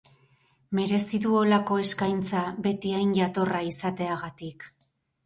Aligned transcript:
Merezi 0.77 1.19
du 1.25 1.33
holako 1.39 1.77
eskaintza 1.81 2.41
beti 2.69 2.95
hain 3.01 3.13
jatorra 3.19 3.61
izateagatik. 3.69 4.67